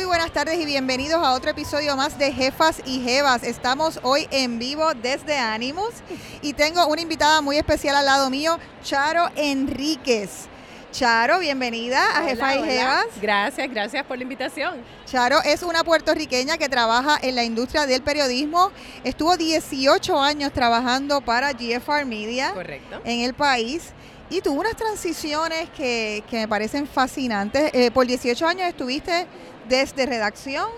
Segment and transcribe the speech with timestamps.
[0.00, 3.42] Muy buenas tardes y bienvenidos a otro episodio más de Jefas y Jevas.
[3.42, 5.92] Estamos hoy en vivo desde Animus
[6.40, 10.48] y tengo una invitada muy especial al lado mío, Charo Enríquez.
[10.90, 13.04] Charo, bienvenida a Jefas y Jevas.
[13.20, 14.82] Gracias, gracias por la invitación.
[15.04, 18.72] Charo es una puertorriqueña que trabaja en la industria del periodismo.
[19.04, 23.02] Estuvo 18 años trabajando para GFR Media Correcto.
[23.04, 23.92] en el país
[24.30, 27.70] y tuvo unas transiciones que, que me parecen fascinantes.
[27.74, 29.26] Eh, por 18 años estuviste
[29.68, 30.68] desde redacción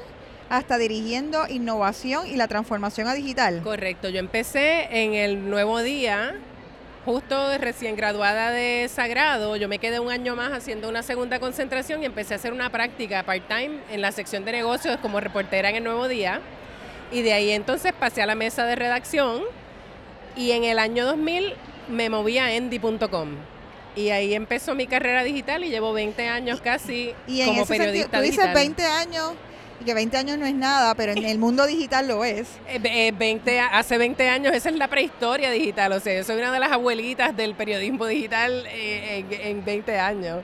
[0.48, 3.62] hasta dirigiendo innovación y la transformación a digital.
[3.62, 6.34] Correcto, yo empecé en el nuevo día,
[7.06, 12.02] justo recién graduada de Sagrado, yo me quedé un año más haciendo una segunda concentración
[12.02, 15.76] y empecé a hacer una práctica part-time en la sección de negocios como reportera en
[15.76, 16.40] el nuevo día.
[17.10, 19.42] Y de ahí entonces pasé a la mesa de redacción
[20.36, 21.54] y en el año 2000
[21.88, 23.51] me moví a endy.com.
[23.94, 27.68] Y ahí empezó mi carrera digital y llevo 20 años casi Y en como ese
[27.76, 28.54] sentido, periodista tú dices digital.
[28.54, 29.32] 20 años,
[29.80, 32.46] y que 20 años no es nada, pero en el mundo digital lo es.
[32.68, 36.24] Eh, eh, 20, a- hace 20 años, esa es la prehistoria digital, o sea, yo
[36.24, 40.40] soy una de las abuelitas del periodismo digital eh, en, en 20 años.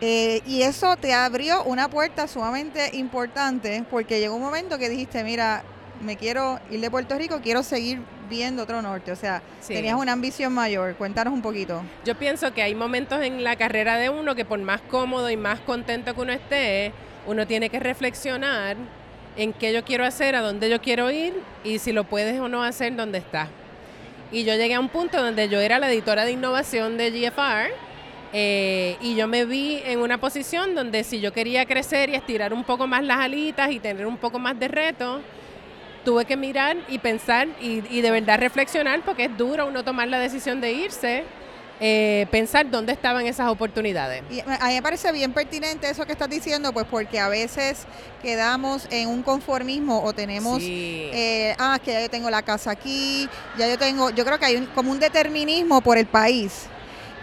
[0.00, 5.24] Eh, y eso te abrió una puerta sumamente importante porque llegó un momento que dijiste,
[5.24, 5.64] mira,
[6.04, 9.10] me quiero ir de Puerto Rico, quiero seguir viendo otro norte.
[9.12, 9.74] O sea, Sí.
[9.74, 10.94] tenías una ambición mayor.
[10.96, 11.82] Cuéntanos un poquito.
[12.04, 15.36] Yo pienso que hay momentos en la carrera de uno que por más cómodo y
[15.36, 16.92] más contento que uno esté,
[17.26, 18.76] uno tiene que reflexionar
[19.36, 22.48] en qué yo quiero hacer, a dónde yo quiero ir y si lo puedes o
[22.48, 23.48] no hacer donde estás.
[24.30, 27.70] Y yo llegué a un punto donde yo era la editora de innovación de GFR
[28.32, 32.52] eh, y yo me vi en una posición donde si yo quería crecer y estirar
[32.52, 35.20] un poco más las alitas y tener un poco más de reto,
[36.04, 40.08] tuve que mirar y pensar y, y de verdad reflexionar porque es duro uno tomar
[40.08, 41.24] la decisión de irse,
[41.80, 44.22] eh, pensar dónde estaban esas oportunidades.
[44.30, 47.28] Y me- a mí me parece bien pertinente eso que estás diciendo, pues porque a
[47.28, 47.86] veces
[48.22, 51.10] quedamos en un conformismo o tenemos, Sí.
[51.12, 53.28] eh, ah, que ya yo tengo la casa aquí,
[53.58, 56.66] ya yo tengo, yo creo que hay un, como un determinismo por el país.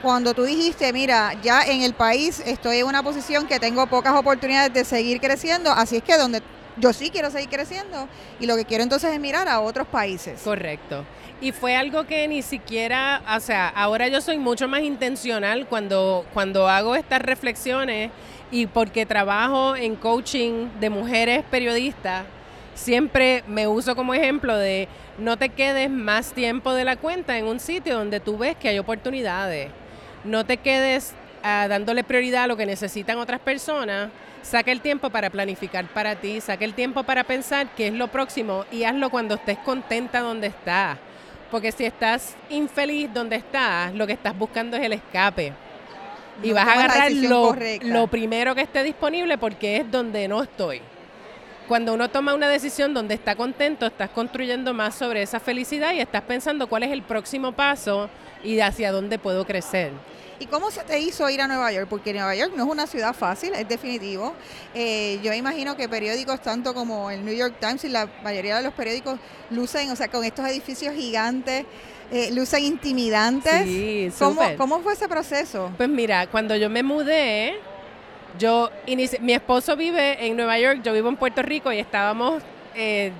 [0.02, 4.14] Cuando tú dijiste, mira, ya en el país estoy en una posición que tengo pocas
[4.16, 6.42] oportunidades de seguir creciendo, así es que donde
[6.78, 8.08] yo sí quiero seguir creciendo
[8.40, 10.42] y lo que quiero entonces es mirar a otros países.
[10.42, 11.04] Correcto.
[11.42, 16.26] Y fue algo que ni siquiera, o sea, ahora yo soy mucho más intencional cuando,
[16.34, 18.12] cuando hago estas reflexiones
[18.52, 22.26] y porque trabajo en coaching de mujeres periodistas,
[22.76, 27.46] siempre me uso como ejemplo de no te quedes más tiempo de la cuenta en
[27.46, 29.70] un sitio donde tú ves que hay oportunidades.
[30.24, 34.10] No te quedes dándole prioridad a lo que necesitan otras personas.
[34.42, 38.08] Saca el tiempo para planificar para ti, saca el tiempo para pensar qué es lo
[38.08, 40.98] próximo y hazlo cuando estés contenta donde estás.
[41.52, 45.54] Porque si estás infeliz donde estás, lo que estás buscando es el escape.
[46.42, 50.42] Y No vas a agarrar lo, lo primero que esté disponible porque es donde no
[50.42, 50.82] estoy.
[51.68, 56.00] Cuando uno toma una decisión donde está contento, estás construyendo más sobre esa felicidad y
[56.00, 58.10] estás pensando cuál es el próximo paso
[58.44, 59.92] y hacia dónde puedo crecer.
[60.42, 61.86] ¿Y cómo se te hizo ir a Nueva York?
[61.88, 64.34] Porque Nueva York no es una ciudad fácil, es definitivo.
[64.74, 68.64] Eh, yo imagino que periódicos tanto como el New York Times y la mayoría de
[68.64, 69.20] los periódicos
[69.52, 71.66] lucen, o sea, con estos edificios gigantes,
[72.12, 73.66] eh, lucen intimidantes.
[73.66, 74.42] Sí, ¿Cómo.
[74.58, 75.70] ¿Cómo fue ese proceso?
[75.78, 77.60] Pues mira, cuando yo me mudé,
[78.40, 82.42] yo inicié- mi esposo vive en Nueva York, yo vivo en Puerto Rico y estábamos
[82.74, 83.14] eh, eh,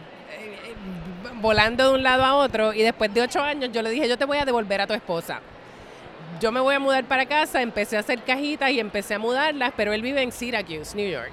[1.36, 4.18] volando de un lado a otro y después de ocho años yo le dije, yo
[4.18, 5.40] te voy a devolver a tu esposa.
[6.42, 9.74] Yo me voy a mudar para casa, empecé a hacer cajitas y empecé a mudarlas,
[9.78, 11.30] pero él vive en Syracuse, New York.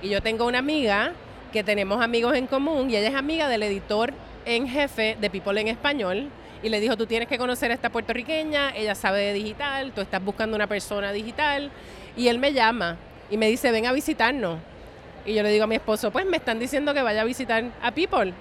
[0.00, 1.10] Y yo tengo una amiga
[1.52, 4.12] que tenemos amigos en común y ella es amiga del editor
[4.44, 6.28] en jefe de People en Español
[6.62, 10.02] y le dijo, tú tienes que conocer a esta puertorriqueña, ella sabe de digital, tú
[10.02, 11.72] estás buscando una persona digital
[12.16, 12.96] y él me llama
[13.32, 14.60] y me dice, ven a visitarnos.
[15.26, 17.64] Y yo le digo a mi esposo, pues me están diciendo que vaya a visitar
[17.82, 18.32] a People.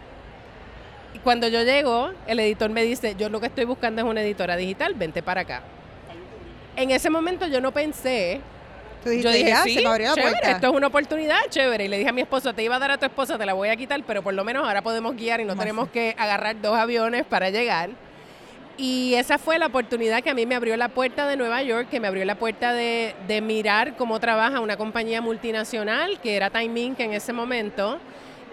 [1.16, 4.22] Y cuando yo llego, el editor me dice, yo lo que estoy buscando es una
[4.22, 5.64] editora digital, vente para acá.
[6.76, 8.42] En ese momento yo no pensé
[9.04, 10.52] Tú dijiste, yo dije, "Ah, sí, se me abrió la chévere, puerta.
[10.52, 11.86] esto es una oportunidad chévere.
[11.86, 13.52] Y le dije a mi esposo, te iba a dar a tu esposa, te la
[13.54, 16.62] voy a quitar, pero por lo menos ahora podemos guiar y no tenemos que agarrar
[16.62, 17.90] dos aviones para llegar.
[18.78, 21.90] Y esa fue la oportunidad que a mí me abrió la puerta de Nueva York,
[21.92, 26.50] que me abrió la puerta de, de mirar cómo trabaja una compañía multinacional, que era
[26.50, 27.00] Time Inc.
[27.02, 28.00] en ese momento,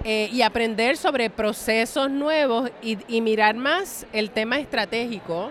[0.04, 5.50] eh, y aprender sobre procesos nuevos y, y mirar más el tema estratégico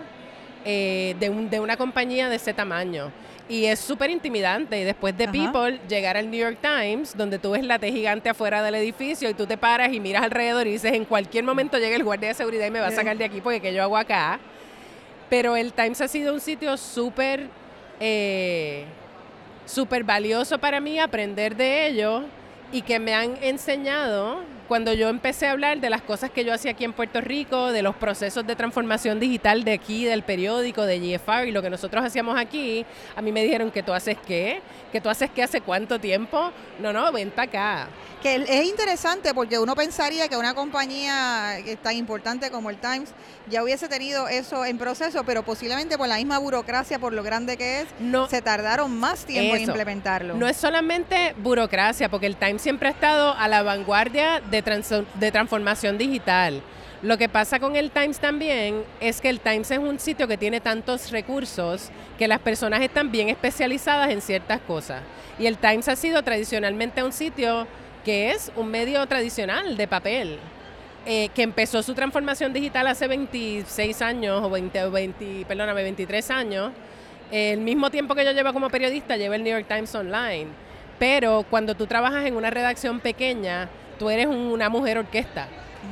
[0.64, 3.10] eh, de, un- de una compañía de ese tamaño.
[3.48, 4.80] Y es súper intimidante.
[4.80, 5.32] Y después de Ajá.
[5.32, 9.28] People, llegar al New York Times, donde tú ves la T gigante afuera del edificio
[9.28, 12.28] y tú te paras y miras alrededor y dices, en cualquier momento llega el guardia
[12.28, 14.38] de seguridad y me va a sacar de aquí porque ¿qué yo hago acá?
[15.28, 17.48] Pero el Times ha sido un sitio súper
[17.98, 18.84] eh,
[19.66, 22.22] súper valioso para mí aprender de ello
[22.72, 24.38] y que me han enseñado
[24.70, 27.72] cuando yo empecé a hablar de las cosas que yo hacía aquí en Puerto Rico,
[27.72, 31.70] de los procesos de transformación digital de aquí, del periódico, de GFR y lo que
[31.70, 32.86] nosotros hacíamos aquí,
[33.16, 34.62] a mí me dijeron que tú haces qué,
[34.92, 36.52] que tú haces qué hace cuánto tiempo.
[36.78, 37.88] No, no, venta acá.
[38.22, 43.14] Que es interesante porque uno pensaría que una compañía tan importante como el Times
[43.48, 47.56] ya hubiese tenido eso en proceso, pero posiblemente por la misma burocracia, por lo grande
[47.56, 50.34] que es, no, se tardaron más tiempo en implementarlo.
[50.34, 55.32] No es solamente burocracia, porque el Times siempre ha estado a la vanguardia de, de
[55.32, 56.62] transformación digital.
[57.02, 60.36] Lo que pasa con el Times también es que el Times es un sitio que
[60.36, 65.02] tiene tantos recursos que las personas están bien especializadas en ciertas cosas.
[65.38, 67.66] Y el Times ha sido tradicionalmente un sitio
[68.04, 70.38] que es un medio tradicional de papel,
[71.06, 76.72] eh, que empezó su transformación digital hace 26 años, o 20, 20, perdóname, 23 años.
[77.30, 80.48] El mismo tiempo que yo llevo como periodista, llevo el New York Times Online.
[80.98, 83.70] Pero cuando tú trabajas en una redacción pequeña,
[84.00, 85.46] tú eres una mujer orquesta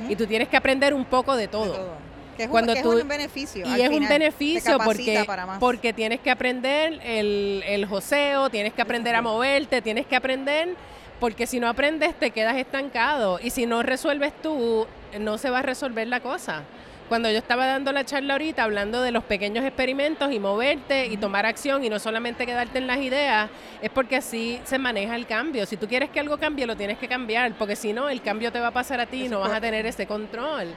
[0.09, 1.93] y tú tienes que aprender un poco de todo.
[2.39, 3.67] Que es, Cuando tú, un beneficio.
[3.67, 5.27] Y es un beneficio porque,
[5.61, 10.75] porque tienes que aprender el, el joseo, tienes que aprender a moverte, tienes que aprender
[11.21, 14.87] porque si no aprendes te quedas estancado y si no resuelves tú,
[15.21, 16.63] no se va a resolver la cosa.
[17.09, 21.17] Cuando yo estaba dando la charla ahorita hablando de los pequeños experimentos y moverte y
[21.17, 23.49] tomar acción y no solamente quedarte en las ideas,
[23.81, 25.65] es porque así se maneja el cambio.
[25.65, 28.53] Si tú quieres que algo cambie, lo tienes que cambiar, porque si no, el cambio
[28.53, 30.75] te va a pasar a ti y no vas a tener ese control.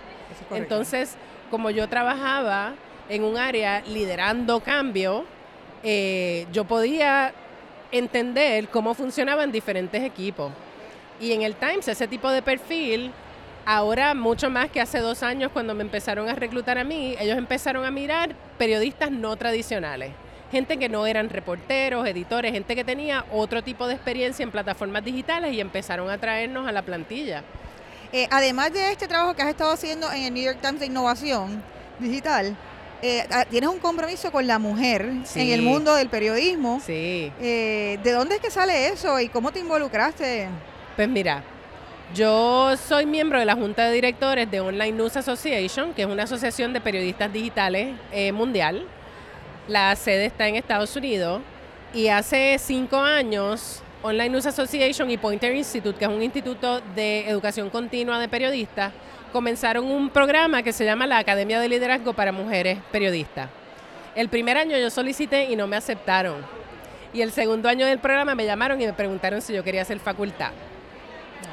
[0.51, 1.17] Entonces,
[1.49, 2.75] como yo trabajaba
[3.09, 5.25] en un área liderando cambio,
[5.83, 7.33] eh, yo podía
[7.91, 10.53] entender cómo funcionaban diferentes equipos.
[11.19, 13.11] Y en el Times, ese tipo de perfil,
[13.65, 17.37] ahora mucho más que hace dos años cuando me empezaron a reclutar a mí, ellos
[17.37, 20.11] empezaron a mirar periodistas no tradicionales.
[20.51, 25.03] Gente que no eran reporteros, editores, gente que tenía otro tipo de experiencia en plataformas
[25.03, 27.43] digitales y empezaron a traernos a la plantilla.
[28.11, 30.87] Eh, además de este trabajo que has estado haciendo en el New York Times de
[30.87, 31.63] innovación
[31.99, 32.57] digital,
[33.01, 36.81] eh, tienes un compromiso con la mujer en el mundo del periodismo.
[36.85, 37.31] Sí.
[37.39, 40.49] Eh, ¿De dónde es que sale eso y cómo te involucraste?
[40.95, 41.43] Pues mira,
[42.13, 46.23] yo soy miembro de la Junta de Directores de Online News Association, que es una
[46.23, 48.85] asociación de periodistas digitales eh, mundial.
[49.67, 51.41] La sede está en Estados Unidos
[51.93, 57.29] y hace cinco años Online News Association y Pointer Institute, que es un instituto de
[57.29, 58.91] educación continua de periodistas,
[59.31, 63.49] comenzaron un programa que se llama la Academia de Liderazgo para Mujeres Periodistas.
[64.15, 66.37] El primer año yo solicité y no me aceptaron.
[67.13, 69.99] Y el segundo año del programa me llamaron y me preguntaron si yo quería hacer
[69.99, 70.51] facultad.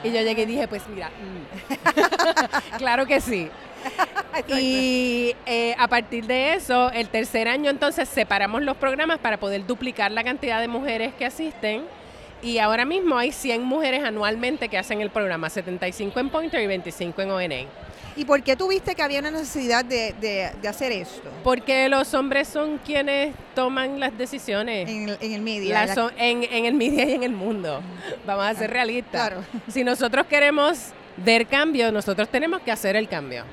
[0.05, 3.51] Y yo llegué y dije, pues mira, mm, claro que sí.
[4.49, 9.67] y eh, a partir de eso, el tercer año entonces separamos los programas para poder
[9.67, 11.85] duplicar la cantidad de mujeres que asisten
[12.43, 16.67] y ahora mismo hay 100 mujeres anualmente que hacen el programa, 75 en Pointer y
[16.69, 17.57] 25 en ONA.
[18.19, 21.31] ¿Y por qué tuviste que había una necesidad de, hacer esto?
[21.45, 24.89] Porque los hombres son quienes toman las decisiones.
[24.89, 25.87] En el, en media.
[26.19, 27.81] en, el media y en el mundo.
[28.27, 29.13] Vamos a ser realistas.
[29.13, 29.45] Claro.
[29.69, 33.45] Si nosotros queremos ver cambio, nosotros tenemos que hacer el cambio.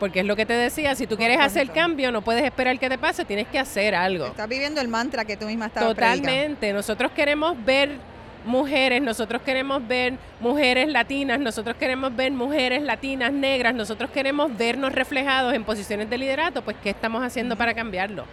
[0.00, 2.88] Porque es lo que te decía, si tú quieres hacer cambio, no puedes esperar que
[2.88, 4.28] te pase, tienes que hacer algo.
[4.28, 6.72] Estás viviendo el mantra que tú misma estás Totalmente.
[6.72, 7.98] Nosotros queremos ver
[8.44, 14.92] mujeres, nosotros queremos ver mujeres latinas, nosotros queremos ver mujeres latinas, negras, nosotros queremos vernos
[14.92, 18.24] reflejados en posiciones de liderato, pues ¿qué estamos haciendo para cambiarlo?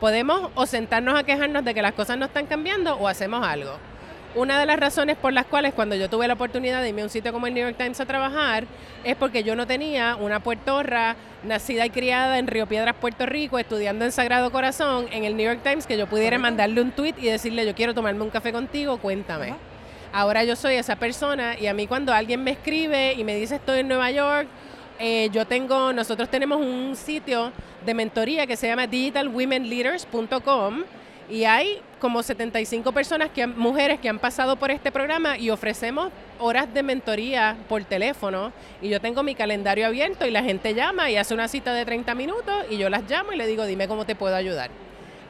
[0.00, 3.72] Podemos o sentarnos a quejarnos de que las cosas no están cambiando o hacemos algo.
[4.38, 7.06] Una de las razones por las cuales cuando yo tuve la oportunidad de irme a
[7.06, 8.66] un sitio como el New York Times a trabajar
[9.02, 13.58] es porque yo no tenía una puertorra nacida y criada en Río Piedras, Puerto Rico,
[13.58, 17.14] estudiando en Sagrado Corazón, en el New York Times, que yo pudiera mandarle un tweet
[17.18, 19.56] y decirle yo quiero tomarme un café contigo, cuéntame.
[20.12, 23.56] Ahora yo soy esa persona y a mí cuando alguien me escribe y me dice
[23.56, 24.46] estoy en Nueva York,
[25.00, 27.50] eh, yo tengo, nosotros tenemos un sitio
[27.84, 30.84] de mentoría que se llama digitalwomenleaders.com
[31.30, 36.10] y hay como 75 personas, que mujeres que han pasado por este programa y ofrecemos
[36.38, 38.52] horas de mentoría por teléfono.
[38.80, 41.84] Y yo tengo mi calendario abierto y la gente llama y hace una cita de
[41.84, 44.70] 30 minutos y yo las llamo y le digo, dime cómo te puedo ayudar.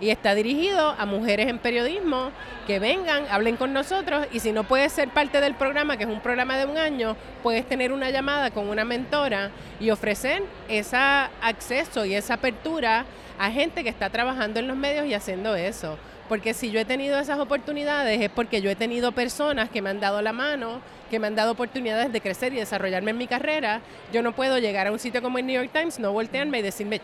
[0.01, 2.31] Y está dirigido a mujeres en periodismo
[2.67, 6.11] que vengan, hablen con nosotros y si no puedes ser parte del programa, que es
[6.11, 9.51] un programa de un año, puedes tener una llamada con una mentora
[9.81, 13.07] y ofrecer ese acceso y esa apertura
[13.39, 15.99] a gente que está trabajando en los medios y haciendo eso.
[16.29, 19.91] Porque si yo he tenido esas oportunidades es porque yo he tenido personas que me
[19.91, 23.27] han dado la mano, que me han dado oportunidades de crecer y desarrollarme en mi
[23.27, 23.81] carrera.
[24.13, 26.63] Yo no puedo llegar a un sitio como el New York Times, no voltearme y
[26.63, 27.01] decirme,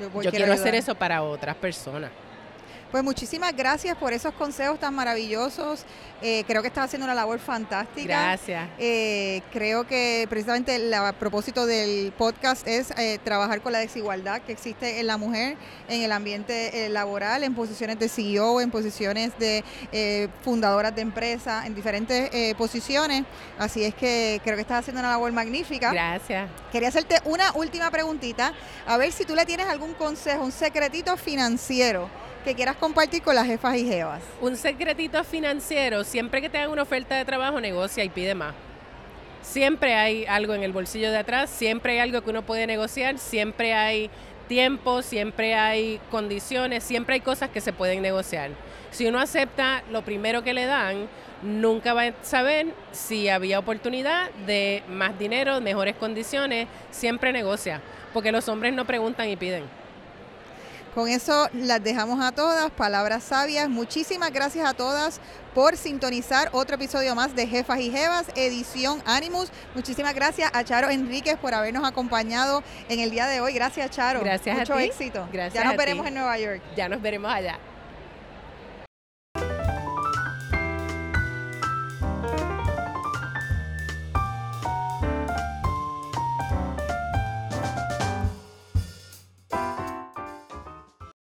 [0.00, 2.10] yo, quiero hacer eso para otras personas.
[2.94, 5.84] Pues muchísimas gracias por esos consejos tan maravillosos.
[6.22, 8.06] Eh, creo que estás haciendo una labor fantástica.
[8.06, 8.68] Gracias.
[8.78, 14.42] Eh, creo que precisamente el a propósito del podcast es eh, trabajar con la desigualdad
[14.42, 15.56] que existe en la mujer
[15.88, 19.64] en el ambiente laboral, en posiciones de CEO, en posiciones de
[20.42, 23.24] fundadoras de empresas, en diferentes posiciones.
[23.58, 25.90] Así es que creo que estás haciendo una labor magnífica.
[25.90, 26.48] Gracias.
[26.70, 28.52] Quería hacerte una última preguntita,
[28.86, 32.08] a ver si tú le tienes algún consejo, un secretito financiero
[32.44, 34.22] que quieras compartir con las jefas y jevas.
[34.40, 38.54] Un secretito financiero, siempre que te hagan una oferta de trabajo, negocia y pide más.
[39.42, 43.18] Siempre hay algo en el bolsillo de atrás, siempre hay algo que uno puede negociar,
[43.18, 44.10] siempre hay
[44.46, 48.50] tiempo, siempre hay condiciones, siempre hay cosas que se pueden negociar.
[48.90, 51.08] Si uno acepta lo primero que le dan,
[51.42, 57.80] nunca va a saber si había oportunidad de más dinero, mejores condiciones, siempre negocia,
[58.12, 59.64] porque los hombres no preguntan y piden.
[60.94, 63.68] Con eso las dejamos a todas, palabras sabias.
[63.68, 65.20] Muchísimas gracias a todas
[65.52, 69.50] por sintonizar otro episodio más de Jefas y Jevas, edición Animus.
[69.74, 73.52] Muchísimas gracias a Charo Enríquez por habernos acompañado en el día de hoy.
[73.54, 74.20] Gracias, Charo.
[74.20, 74.84] Gracias Mucho a ti.
[74.84, 75.28] éxito.
[75.32, 76.08] Gracias ya nos veremos ti.
[76.08, 76.62] en Nueva York.
[76.76, 77.58] Ya nos veremos allá.